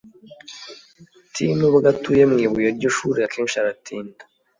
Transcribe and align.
t] 1.33 1.33
[t] 1.33 1.35
nubwo 1.57 1.87
atuye 1.93 2.23
mu 2.31 2.37
ibuye 2.45 2.69
ry'ishuri, 2.75 3.19
akenshi 3.27 3.55
aratinda 3.57 4.21